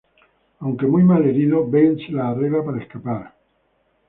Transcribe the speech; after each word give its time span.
Aunque 0.61 0.87
muy 0.87 1.03
mal 1.03 1.23
herido, 1.27 1.69
Ben 1.69 1.95
se 1.99 2.11
las 2.11 2.35
arregla 2.35 2.65
para 2.65 2.81
escapar. 2.81 3.35